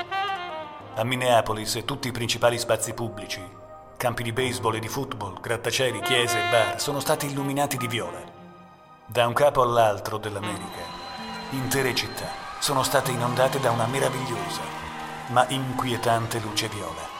A 0.94 1.04
Minneapolis 1.04 1.76
e 1.76 1.84
tutti 1.84 2.08
i 2.08 2.12
principali 2.12 2.58
spazi 2.58 2.94
pubblici, 2.94 3.42
campi 3.98 4.22
di 4.22 4.32
baseball 4.32 4.76
e 4.76 4.78
di 4.78 4.88
football, 4.88 5.38
grattacieli, 5.38 6.00
chiese 6.00 6.38
e 6.38 6.50
bar 6.50 6.80
sono 6.80 6.98
stati 6.98 7.26
illuminati 7.26 7.76
di 7.76 7.86
viola. 7.86 8.22
Da 9.04 9.26
un 9.26 9.34
capo 9.34 9.60
all'altro 9.60 10.16
dell'America, 10.16 10.80
intere 11.50 11.94
città 11.94 12.28
sono 12.60 12.82
state 12.82 13.10
inondate 13.10 13.60
da 13.60 13.70
una 13.70 13.86
meravigliosa 13.86 14.62
ma 15.28 15.44
inquietante 15.48 16.40
luce 16.40 16.68
viola. 16.68 17.12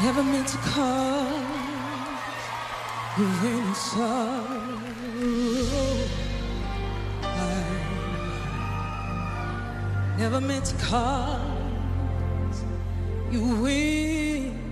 Never 0.00 0.22
meant 0.22 0.50
to 0.50 0.58
cause 0.74 1.35
you 3.18 3.24
any 3.24 3.74
sorrow. 3.74 4.46
I 7.22 7.34
never 10.18 10.40
meant 10.40 10.66
to 10.66 10.76
cause 10.84 12.64
you 13.30 13.66
any 13.66 14.65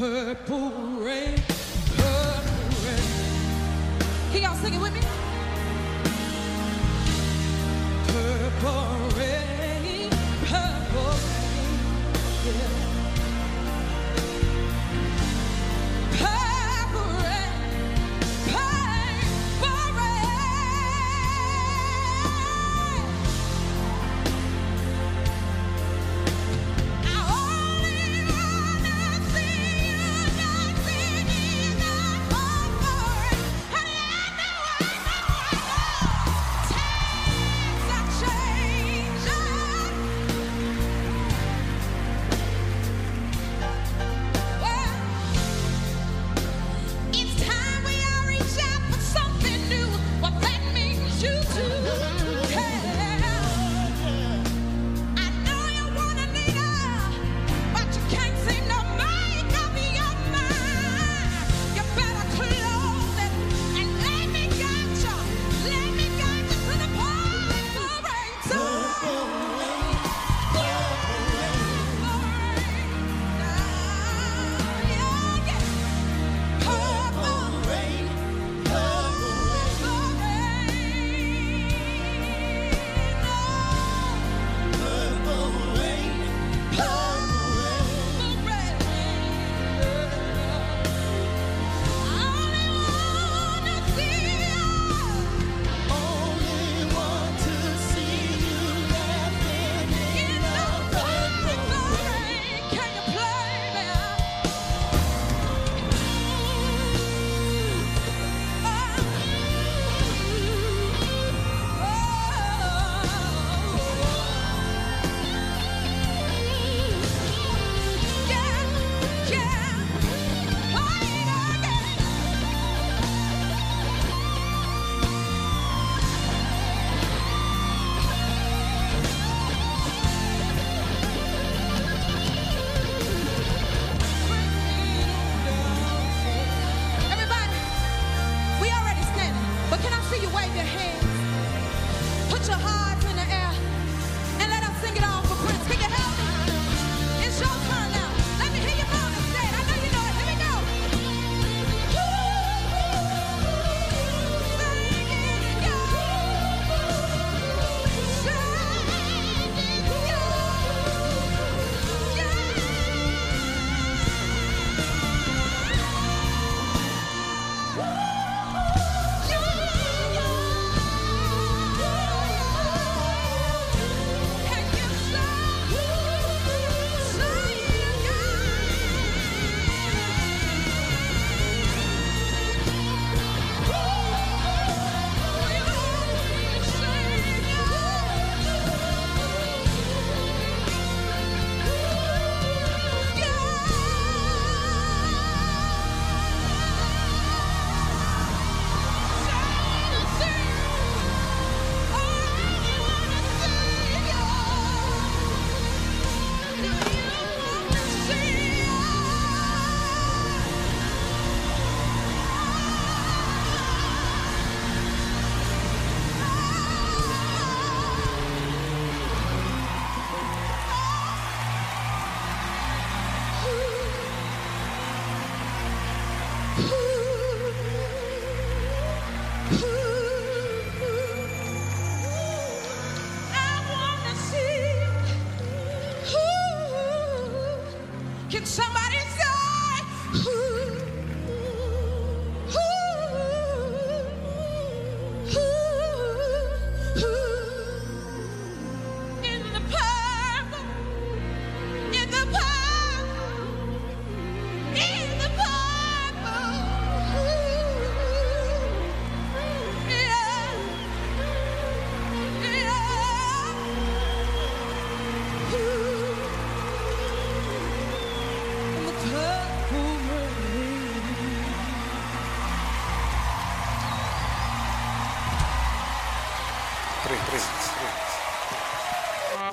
purple 0.00 0.70
rain, 1.04 1.34
purple 1.94 2.70
rain. 2.86 3.04
Can 4.32 4.40
y'all 4.40 4.56
sing 4.56 4.72
it 4.72 4.80
with 4.80 4.94
me? 4.94 4.99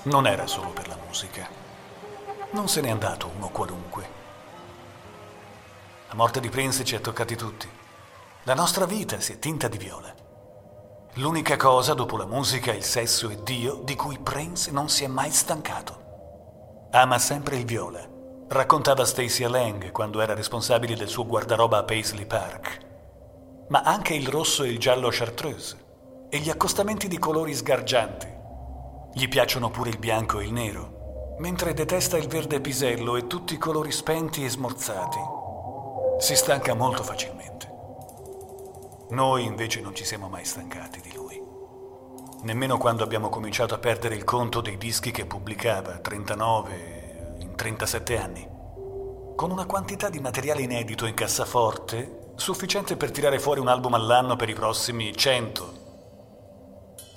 Non 0.07 0.25
era 0.25 0.47
solo 0.47 0.69
per 0.69 0.87
la 0.87 0.97
musica. 1.05 1.45
Non 2.51 2.69
se 2.69 2.79
n'è 2.79 2.89
andato 2.89 3.29
uno 3.35 3.49
qualunque. 3.49 4.09
La 6.07 6.15
morte 6.15 6.39
di 6.39 6.47
Prince 6.47 6.85
ci 6.85 6.95
ha 6.95 7.01
toccati 7.01 7.35
tutti. 7.35 7.69
La 8.43 8.53
nostra 8.53 8.85
vita 8.85 9.19
si 9.19 9.33
è 9.33 9.39
tinta 9.39 9.67
di 9.67 9.77
viola. 9.77 10.15
L'unica 11.15 11.57
cosa 11.57 11.93
dopo 11.93 12.15
la 12.15 12.25
musica, 12.25 12.73
il 12.73 12.85
sesso 12.85 13.29
e 13.29 13.43
Dio 13.43 13.81
di 13.83 13.95
cui 13.95 14.17
Prince 14.17 14.71
non 14.71 14.87
si 14.87 15.03
è 15.03 15.07
mai 15.07 15.29
stancato. 15.29 16.87
Ama 16.91 17.19
sempre 17.19 17.57
il 17.57 17.65
viola. 17.65 17.99
Raccontava 18.47 19.03
Stacia 19.03 19.49
Lang 19.49 19.91
quando 19.91 20.21
era 20.21 20.33
responsabile 20.33 20.95
del 20.95 21.09
suo 21.09 21.25
guardaroba 21.25 21.79
a 21.79 21.83
Paisley 21.83 22.25
Park. 22.25 22.79
Ma 23.67 23.81
anche 23.81 24.13
il 24.13 24.29
rosso 24.29 24.63
e 24.63 24.69
il 24.69 24.79
giallo 24.79 25.09
chartreuse 25.11 26.27
e 26.29 26.37
gli 26.37 26.49
accostamenti 26.49 27.09
di 27.09 27.19
colori 27.19 27.53
sgargianti. 27.53 28.35
Gli 29.17 29.27
piacciono 29.27 29.71
pure 29.71 29.89
il 29.89 29.97
bianco 29.97 30.39
e 30.39 30.43
il 30.43 30.53
nero, 30.53 31.37
mentre 31.39 31.73
detesta 31.73 32.17
il 32.17 32.27
verde 32.27 32.61
pisello 32.61 33.15
e 33.15 33.25
tutti 33.25 33.55
i 33.55 33.57
colori 33.57 33.91
spenti 33.91 34.45
e 34.45 34.49
smorzati. 34.49 35.17
Si 36.19 36.35
stanca 36.35 36.75
molto 36.75 37.01
facilmente. 37.01 37.67
Noi 39.09 39.43
invece 39.43 39.81
non 39.81 39.95
ci 39.95 40.05
siamo 40.05 40.29
mai 40.29 40.45
stancati 40.45 41.01
di 41.01 41.11
lui. 41.15 41.41
Nemmeno 42.43 42.77
quando 42.77 43.03
abbiamo 43.03 43.29
cominciato 43.29 43.73
a 43.73 43.79
perdere 43.79 44.13
il 44.13 44.23
conto 44.23 44.61
dei 44.61 44.77
dischi 44.77 45.09
che 45.09 45.25
pubblicava, 45.25 45.97
39 45.97 47.37
in 47.39 47.55
37 47.55 48.17
anni. 48.19 48.47
Con 49.35 49.49
una 49.49 49.65
quantità 49.65 50.09
di 50.09 50.19
materiale 50.19 50.61
inedito 50.61 51.07
in 51.07 51.15
cassaforte 51.15 52.33
sufficiente 52.35 52.95
per 52.97 53.09
tirare 53.09 53.39
fuori 53.39 53.61
un 53.61 53.67
album 53.67 53.95
all'anno 53.95 54.35
per 54.35 54.49
i 54.49 54.53
prossimi 54.53 55.17
100. 55.17 55.76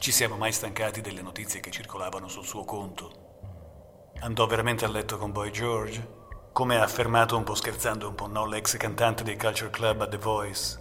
Ci 0.00 0.12
siamo 0.12 0.36
mai 0.36 0.50
stancati 0.50 1.02
delle 1.02 1.20
notizie 1.20 1.60
che 1.60 1.70
circolavano 1.70 2.26
sul 2.26 2.46
suo 2.46 2.64
conto? 2.64 4.12
Andò 4.20 4.46
veramente 4.46 4.86
a 4.86 4.88
letto 4.88 5.18
con 5.18 5.30
Boy 5.30 5.50
George? 5.50 6.48
Come 6.54 6.78
ha 6.78 6.82
affermato 6.82 7.36
un 7.36 7.44
po' 7.44 7.54
scherzando 7.54 8.08
un 8.08 8.14
po' 8.14 8.26
no 8.26 8.46
l'ex 8.46 8.78
cantante 8.78 9.24
dei 9.24 9.36
Culture 9.36 9.68
Club 9.68 10.00
a 10.00 10.08
The 10.08 10.16
Voice? 10.16 10.80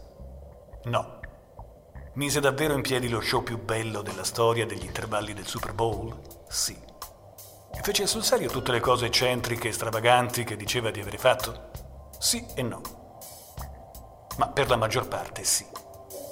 No. 0.83 1.19
Mise 2.13 2.39
davvero 2.39 2.73
in 2.75 2.81
piedi 2.81 3.09
lo 3.09 3.19
show 3.19 3.43
più 3.43 3.61
bello 3.61 4.01
della 4.01 4.23
storia 4.23 4.65
degli 4.65 4.85
intervalli 4.85 5.33
del 5.33 5.47
Super 5.47 5.73
Bowl? 5.73 6.17
Sì. 6.47 6.79
E 7.73 7.81
fece 7.81 8.07
sul 8.07 8.23
serio 8.23 8.49
tutte 8.49 8.71
le 8.71 8.79
cose 8.79 9.07
eccentriche 9.07 9.67
e 9.67 9.73
stravaganti 9.73 10.45
che 10.45 10.55
diceva 10.55 10.91
di 10.91 11.01
avere 11.01 11.17
fatto? 11.17 11.71
Sì 12.19 12.45
e 12.55 12.61
no. 12.61 12.81
Ma 14.37 14.47
per 14.47 14.69
la 14.69 14.77
maggior 14.77 15.09
parte 15.09 15.43
sì. 15.43 15.65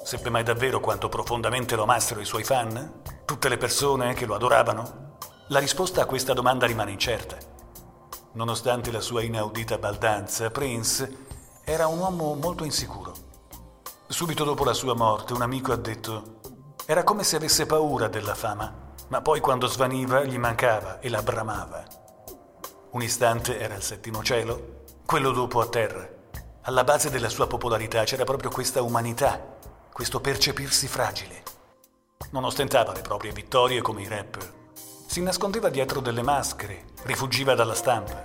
Seppe 0.08 0.30
mai 0.30 0.42
davvero 0.42 0.80
quanto 0.80 1.10
profondamente 1.10 1.76
lo 1.76 1.82
amassero 1.82 2.20
i 2.20 2.24
suoi 2.24 2.42
fan? 2.42 3.02
Tutte 3.26 3.50
le 3.50 3.58
persone 3.58 4.14
che 4.14 4.24
lo 4.24 4.34
adoravano? 4.34 5.18
La 5.48 5.58
risposta 5.58 6.00
a 6.00 6.06
questa 6.06 6.32
domanda 6.32 6.64
rimane 6.64 6.92
incerta. 6.92 7.36
Nonostante 8.32 8.90
la 8.90 9.02
sua 9.02 9.22
inaudita 9.22 9.76
baldanza, 9.76 10.48
Prince 10.48 11.26
era 11.62 11.88
un 11.88 11.98
uomo 11.98 12.34
molto 12.36 12.64
insicuro. 12.64 13.12
Subito 14.06 14.44
dopo 14.44 14.64
la 14.64 14.72
sua 14.72 14.94
morte, 14.94 15.34
un 15.34 15.42
amico 15.42 15.72
ha 15.72 15.76
detto: 15.76 16.40
Era 16.86 17.04
come 17.04 17.22
se 17.22 17.36
avesse 17.36 17.66
paura 17.66 18.08
della 18.08 18.34
fama, 18.34 18.94
ma 19.08 19.20
poi 19.20 19.40
quando 19.40 19.66
svaniva 19.66 20.24
gli 20.24 20.38
mancava 20.38 21.00
e 21.00 21.10
la 21.10 21.20
bramava. 21.20 21.84
Un 22.92 23.02
istante 23.02 23.58
era 23.60 23.74
al 23.74 23.82
settimo 23.82 24.22
cielo, 24.22 24.84
quello 25.04 25.32
dopo 25.32 25.60
a 25.60 25.66
terra. 25.66 26.08
Alla 26.62 26.84
base 26.84 27.10
della 27.10 27.28
sua 27.28 27.46
popolarità 27.46 28.04
c'era 28.04 28.24
proprio 28.24 28.48
questa 28.48 28.80
umanità, 28.80 29.56
questo 29.98 30.20
percepirsi 30.20 30.86
fragile. 30.86 31.42
Non 32.30 32.44
ostentava 32.44 32.92
le 32.92 33.00
proprie 33.00 33.32
vittorie 33.32 33.80
come 33.80 34.02
i 34.02 34.06
rapper. 34.06 34.48
Si 35.08 35.20
nascondeva 35.20 35.70
dietro 35.70 35.98
delle 35.98 36.22
maschere, 36.22 36.84
rifugiva 37.02 37.56
dalla 37.56 37.74
stampa. 37.74 38.24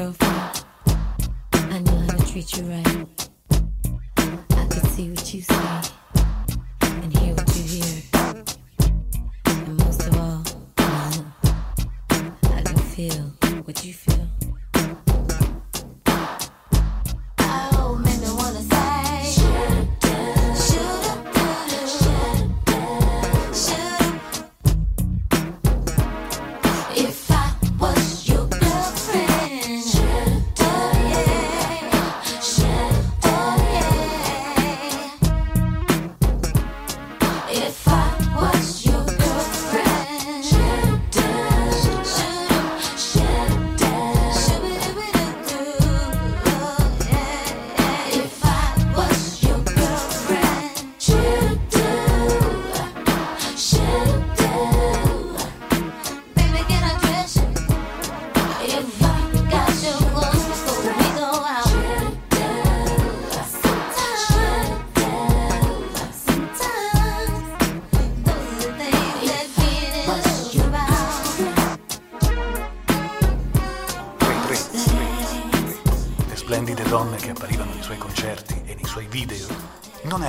Girlfriend, 0.00 0.64
I 1.52 1.78
knew 1.80 1.98
how 2.06 2.16
to 2.16 2.32
treat 2.32 2.56
you 2.56 2.64
right. 2.64 3.19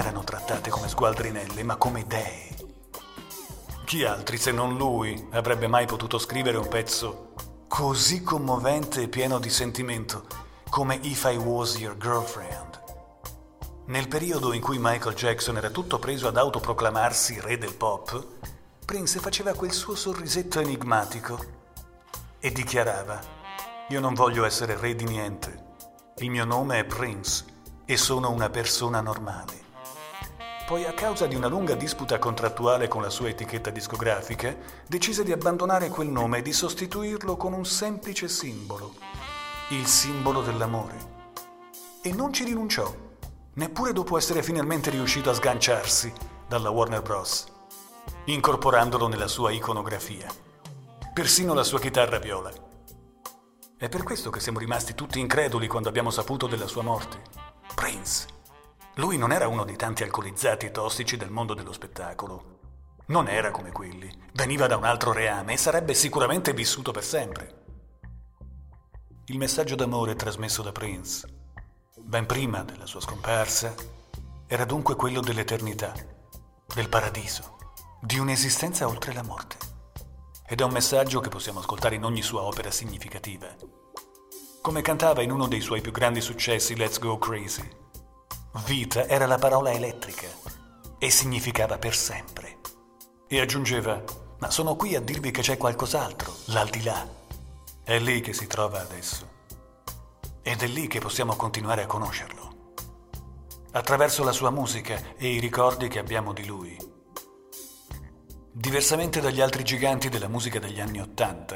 Erano 0.02 0.24
trattate 0.24 0.72
come 0.72 0.88
sgualdrinelle, 0.88 1.62
ma 1.62 1.76
come 1.76 2.06
dee. 2.08 2.50
Chi 3.86 4.04
altri 4.04 4.38
se 4.38 4.52
non 4.52 4.76
lui 4.76 5.28
avrebbe 5.32 5.68
mai 5.68 5.86
potuto 5.86 6.18
scrivere 6.18 6.58
un 6.58 6.68
pezzo 6.68 7.34
così 7.68 8.24
commovente 8.24 9.04
e 9.04 9.08
pieno 9.08 9.38
di 9.38 9.50
sentimento 9.50 10.26
come 10.70 10.96
If 11.04 11.30
I 11.32 11.36
Was 11.36 11.78
Your 11.78 11.98
Girlfriend? 11.98 12.80
Nel 13.86 14.08
periodo 14.08 14.54
in 14.54 14.62
cui 14.62 14.78
Michael 14.80 15.16
Jackson 15.16 15.58
era 15.58 15.70
tutto 15.70 16.00
preso 16.00 16.28
ad 16.28 16.38
autoproclamarsi 16.38 17.40
re 17.40 17.58
del 17.60 17.76
pop, 17.76 18.40
Prince 18.84 19.20
faceva 19.20 19.54
quel 19.54 19.72
suo 19.72 19.96
sorrisetto 19.96 20.60
enigmatico 20.60 21.40
e 22.40 22.52
dichiarava: 22.52 23.20
Io 23.90 24.00
non 24.00 24.16
voglio 24.16 24.46
essere 24.46 24.76
re 24.78 24.96
di 24.96 25.06
niente. 25.06 25.70
Il 26.18 26.32
mio 26.32 26.46
nome 26.46 26.80
è 26.80 26.86
Prince 26.86 27.46
e 27.86 27.98
sono 27.98 28.32
una 28.32 28.50
persona 28.50 29.02
normale. 29.02 29.70
Poi, 30.72 30.86
a 30.86 30.94
causa 30.94 31.28
di 31.28 31.36
una 31.36 31.50
lunga 31.50 31.76
disputa 31.76 32.18
contrattuale 32.18 32.88
con 32.88 33.02
la 33.02 33.10
sua 33.10 33.28
etichetta 33.28 33.72
discografica, 33.72 34.56
decise 34.88 35.26
di 35.26 35.34
abbandonare 35.34 35.90
quel 35.90 36.08
nome 36.08 36.38
e 36.38 36.42
di 36.42 36.54
sostituirlo 36.54 37.36
con 37.36 37.52
un 37.52 37.66
semplice 37.66 38.30
simbolo, 38.30 38.94
il 39.72 39.86
simbolo 39.86 40.42
dell'amore. 40.42 40.96
E 42.02 42.14
non 42.14 42.32
ci 42.32 42.46
rinunciò, 42.46 42.90
neppure 43.56 43.92
dopo 43.92 44.16
essere 44.18 44.42
finalmente 44.42 44.90
riuscito 44.92 45.30
a 45.30 45.34
sganciarsi 45.34 46.14
dalla 46.48 46.70
Warner 46.70 47.02
Bros., 47.02 47.48
incorporandolo 48.28 49.10
nella 49.10 49.28
sua 49.28 49.52
iconografia. 49.52 50.32
Persino 51.14 51.54
la 51.54 51.66
sua 51.66 51.82
chitarra 51.82 52.18
viola. 52.18 52.50
È 53.76 53.90
per 53.90 54.04
questo 54.04 54.30
che 54.30 54.40
siamo 54.40 54.60
rimasti 54.60 54.96
tutti 54.96 55.20
increduli 55.20 55.68
quando 55.68 55.90
abbiamo 55.90 56.12
saputo 56.12 56.48
della 56.48 56.68
sua 56.68 56.82
morte. 56.82 57.22
Prince. 57.76 58.40
Lui 59.02 59.18
non 59.18 59.32
era 59.32 59.48
uno 59.48 59.66
dei 59.66 59.78
tanti 59.78 60.04
alcolizzati 60.04 60.70
tossici 60.70 61.18
del 61.18 61.32
mondo 61.32 61.56
dello 61.56 61.74
spettacolo. 61.74 62.60
Non 63.08 63.28
era 63.28 63.50
come 63.50 63.72
quelli. 63.72 64.08
Veniva 64.34 64.68
da 64.68 64.78
un 64.78 64.84
altro 64.84 65.12
reame 65.12 65.54
e 65.54 65.58
sarebbe 65.58 65.96
sicuramente 65.96 66.54
vissuto 66.54 66.92
per 66.92 67.04
sempre. 67.04 67.64
Il 69.26 69.40
messaggio 69.40 69.74
d'amore 69.74 70.16
trasmesso 70.16 70.62
da 70.62 70.72
Prince, 70.72 71.28
ben 71.98 72.28
prima 72.28 72.62
della 72.62 72.86
sua 72.86 73.02
scomparsa, 73.02 73.74
era 74.46 74.66
dunque 74.66 74.94
quello 74.96 75.20
dell'eternità, 75.20 75.94
del 76.72 76.88
paradiso, 76.88 77.58
di 78.00 78.20
un'esistenza 78.20 78.88
oltre 78.88 79.14
la 79.14 79.24
morte. 79.24 79.58
Ed 80.48 80.62
è 80.62 80.64
un 80.64 80.74
messaggio 80.74 81.22
che 81.22 81.30
possiamo 81.30 81.58
ascoltare 81.58 81.96
in 81.96 82.04
ogni 82.04 82.22
sua 82.22 82.44
opera 82.44 82.70
significativa. 82.70 83.48
Come 84.62 84.84
cantava 84.84 85.24
in 85.24 85.32
uno 85.32 85.48
dei 85.48 85.62
suoi 85.62 85.82
più 85.82 85.92
grandi 85.92 86.22
successi, 86.22 86.76
Let's 86.76 87.00
Go 87.00 87.18
Crazy. 87.18 87.81
Vita 88.54 89.08
era 89.08 89.28
la 89.28 89.38
parola 89.38 89.72
elettrica 89.72 90.28
e 91.00 91.10
significava 91.10 91.78
per 91.78 91.96
sempre. 91.96 92.60
E 93.26 93.40
aggiungeva, 93.40 94.04
ma 94.40 94.52
sono 94.52 94.76
qui 94.76 94.94
a 94.94 95.00
dirvi 95.00 95.32
che 95.32 95.42
c'è 95.42 95.56
qualcos'altro, 95.56 96.36
l'aldilà. 96.48 97.08
È 97.82 97.98
lì 97.98 98.20
che 98.20 98.34
si 98.34 98.48
trova 98.48 98.82
adesso. 98.82 99.26
Ed 100.42 100.62
è 100.62 100.68
lì 100.68 100.88
che 100.88 101.00
possiamo 101.00 101.38
continuare 101.38 101.84
a 101.84 101.88
conoscerlo. 101.88 102.74
Attraverso 103.72 104.26
la 104.26 104.34
sua 104.34 104.50
musica 104.50 105.02
e 105.16 105.30
i 105.30 105.40
ricordi 105.40 105.88
che 105.88 106.00
abbiamo 106.00 106.34
di 106.34 106.46
lui. 106.46 106.78
Diversamente 108.52 109.22
dagli 109.22 109.40
altri 109.40 109.64
giganti 109.64 110.10
della 110.10 110.28
musica 110.28 110.60
degli 110.60 110.82
anni 110.82 111.00
Ottanta, 111.00 111.56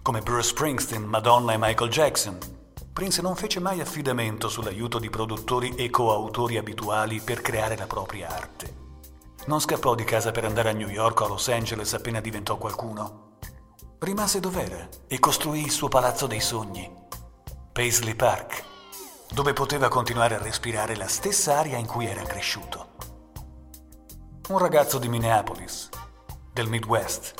come 0.00 0.22
Bruce 0.22 0.48
Springsteen, 0.48 1.02
Madonna 1.02 1.52
e 1.52 1.58
Michael 1.58 1.90
Jackson, 1.90 2.38
Prince 2.92 3.22
non 3.22 3.36
fece 3.36 3.60
mai 3.60 3.80
affidamento 3.80 4.48
sull'aiuto 4.48 4.98
di 4.98 5.10
produttori 5.10 5.76
e 5.76 5.90
coautori 5.90 6.58
abituali 6.58 7.20
per 7.20 7.40
creare 7.40 7.76
la 7.76 7.86
propria 7.86 8.28
arte. 8.28 8.78
Non 9.46 9.60
scappò 9.60 9.94
di 9.94 10.02
casa 10.02 10.32
per 10.32 10.44
andare 10.44 10.70
a 10.70 10.72
New 10.72 10.88
York 10.88 11.20
o 11.20 11.24
a 11.24 11.28
Los 11.28 11.48
Angeles 11.48 11.94
appena 11.94 12.20
diventò 12.20 12.58
qualcuno. 12.58 13.36
Rimase 14.00 14.40
dov'era 14.40 14.88
e 15.06 15.18
costruì 15.20 15.62
il 15.62 15.70
suo 15.70 15.88
palazzo 15.88 16.26
dei 16.26 16.40
sogni, 16.40 16.90
Paisley 17.72 18.16
Park, 18.16 18.64
dove 19.32 19.52
poteva 19.52 19.88
continuare 19.88 20.34
a 20.34 20.42
respirare 20.42 20.96
la 20.96 21.08
stessa 21.08 21.58
aria 21.58 21.78
in 21.78 21.86
cui 21.86 22.06
era 22.06 22.22
cresciuto. 22.22 22.88
Un 24.48 24.58
ragazzo 24.58 24.98
di 24.98 25.08
Minneapolis, 25.08 25.88
del 26.52 26.68
Midwest, 26.68 27.34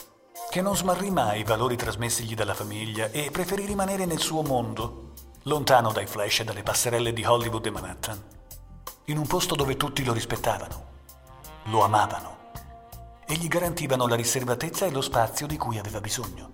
che 0.49 0.63
non 0.63 0.77
smarrì 0.77 1.11
mai 1.11 1.41
i 1.41 1.45
valori 1.45 1.75
trasmessigli 1.75 2.35
dalla 2.35 2.55
famiglia 2.55 3.11
e 3.11 3.31
preferì 3.33 3.67
rimanere 3.67 4.07
nel 4.07 4.21
suo 4.21 4.43
mondo 4.43 5.10
lontano 5.45 5.91
dai 5.91 6.07
flash 6.07 6.41
e 6.41 6.45
dalle 6.45 6.63
passerelle 6.63 7.15
di 7.15 7.25
Hollywood 7.25 7.65
e 7.65 7.71
Manhattan, 7.71 8.23
in 9.07 9.17
un 9.17 9.27
posto 9.27 9.55
dove 9.55 9.77
tutti 9.77 10.05
lo 10.05 10.13
rispettavano, 10.13 10.89
lo 11.65 11.83
amavano 11.83 12.39
e 13.27 13.35
gli 13.35 13.49
garantivano 13.49 14.07
la 14.07 14.17
riservatezza 14.17 14.85
e 14.85 14.91
lo 14.91 15.01
spazio 15.01 15.47
di 15.47 15.57
cui 15.57 15.79
aveva 15.79 16.01
bisogno. 16.01 16.53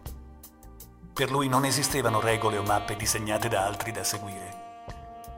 Per 1.13 1.31
lui 1.31 1.49
non 1.49 1.65
esistevano 1.65 2.21
regole 2.21 2.59
o 2.59 2.63
mappe 2.63 2.95
disegnate 2.95 3.49
da 3.49 3.65
altri 3.65 3.91
da 3.91 4.05
seguire, 4.05 4.85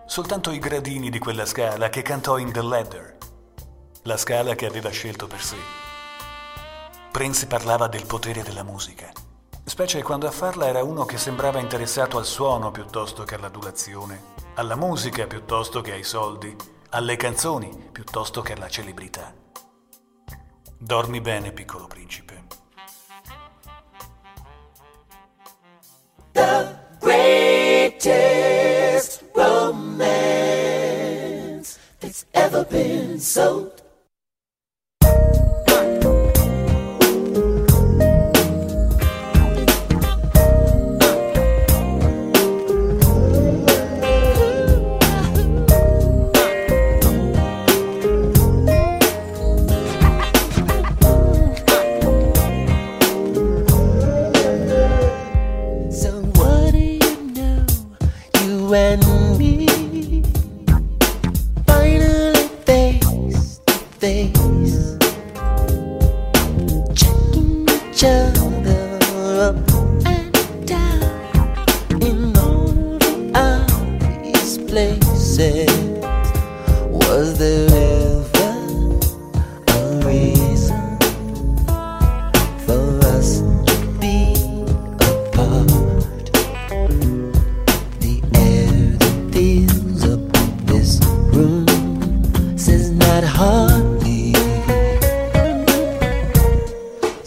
soltanto 0.07 0.51
i 0.51 0.59
gradini 0.59 1.09
di 1.09 1.19
quella 1.19 1.47
scala 1.47 1.89
che 1.89 2.03
cantò 2.03 2.37
in 2.37 2.53
The 2.53 2.63
Ladder, 2.63 3.17
la 4.03 4.17
scala 4.17 4.55
che 4.55 4.67
aveva 4.67 4.91
scelto 4.91 5.27
per 5.27 5.43
sé. 5.43 5.57
Prince 7.11 7.47
parlava 7.47 7.87
del 7.87 8.05
potere 8.05 8.43
della 8.43 8.63
musica 8.63 9.11
specie 9.69 10.03
quando 10.03 10.27
a 10.27 10.31
farla 10.31 10.67
era 10.67 10.83
uno 10.83 11.05
che 11.05 11.19
sembrava 11.19 11.59
interessato 11.59 12.17
al 12.17 12.25
suono 12.25 12.71
piuttosto 12.71 13.25
che 13.25 13.35
all'adulazione, 13.35 14.23
alla 14.55 14.77
musica 14.77 15.27
piuttosto 15.27 15.81
che 15.81 15.93
ai 15.93 16.05
soldi, 16.05 16.57
alle 16.91 17.17
canzoni 17.17 17.89
piuttosto 17.93 18.41
che 18.41 18.55
alla 18.55 18.69
celebrità. 18.69 19.35
Dormi 20.79 21.21
bene, 21.21 21.53
piccolo 21.53 21.87
principe. 21.87 22.47
The 26.33 26.79
greatest 27.01 28.05
romance 29.35 30.09
that's 31.99 32.25
ever 32.31 32.65
been 32.67 33.19
sold. 33.19 33.68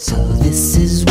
So 0.02 0.16
this 0.42 0.78
is 0.78 1.11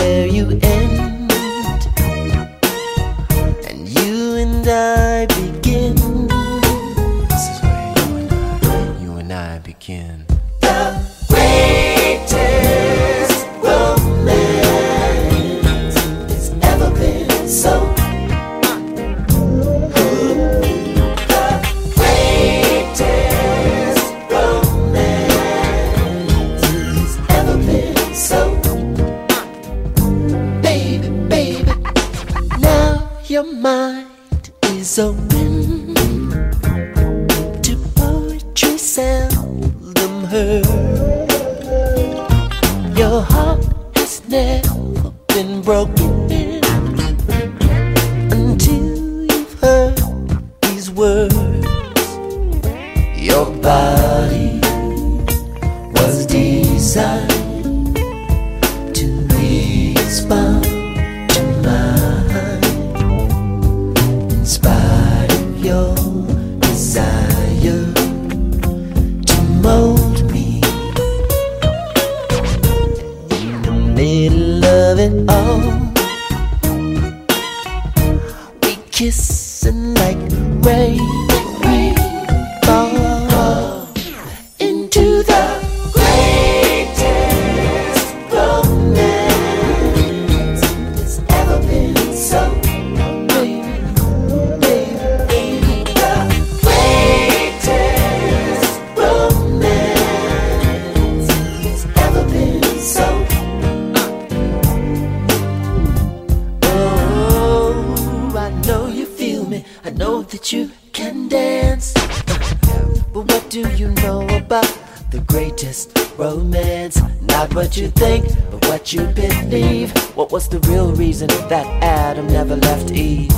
that 121.50 121.66
Adam 121.82 122.28
never 122.28 122.54
left 122.54 122.92
Eve. 122.92 123.29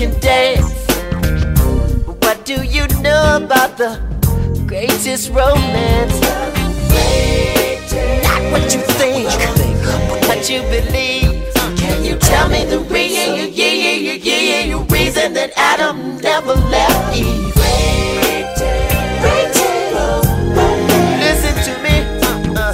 can 0.00 0.18
dance. 0.20 0.72
What 2.24 2.46
do 2.46 2.64
you 2.64 2.88
know 3.02 3.36
about 3.36 3.76
the 3.76 4.00
greatest 4.66 5.28
romance? 5.28 6.18
Not 8.24 8.42
what 8.50 8.72
you 8.72 8.80
think, 8.96 9.28
but 10.08 10.20
what 10.26 10.48
you 10.48 10.62
believe. 10.72 11.44
Can 11.76 12.02
you 12.02 12.16
tell 12.16 12.48
me 12.48 12.64
the 12.64 12.80
reason 14.88 15.34
that 15.34 15.52
Adam 15.58 16.16
never 16.22 16.54
left 16.54 17.14
Eve? 17.14 17.54
Listen 21.26 21.54
to 21.66 21.72
me. 21.84 21.94
Uh-uh. 22.56 22.72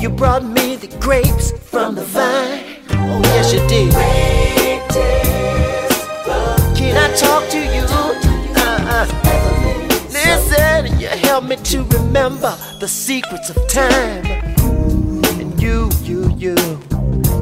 You 0.00 0.08
brought 0.08 0.44
me 0.46 0.76
the 0.76 0.88
grapes 0.98 1.52
from 1.52 1.94
the 1.94 2.04
vine. 2.04 2.64
Oh, 2.88 3.20
yes, 3.24 3.52
you 3.52 3.60
did. 3.68 4.67
me 11.48 11.56
to 11.56 11.82
remember 11.84 12.54
the 12.78 12.86
secrets 12.86 13.48
of 13.48 13.56
time. 13.68 14.24
And 15.40 15.60
you, 15.60 15.90
you, 16.02 16.30
you, 16.36 16.54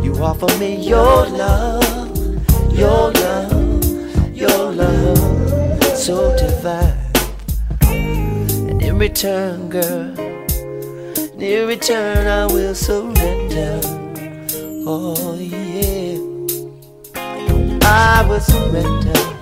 you 0.00 0.14
offer 0.22 0.46
me 0.58 0.76
your 0.76 1.26
love, 1.26 1.82
your 2.72 3.10
love, 3.12 3.84
your 4.32 4.72
love, 4.72 5.82
so 5.96 6.36
divine. 6.36 6.94
And 7.82 8.80
in 8.80 8.96
return, 8.98 9.68
girl, 9.70 10.16
in 11.40 11.66
return, 11.66 12.28
I 12.28 12.46
will 12.46 12.74
surrender. 12.76 13.80
Oh, 14.86 15.36
yeah, 15.36 16.18
I 17.82 18.24
will 18.28 18.40
surrender. 18.40 19.35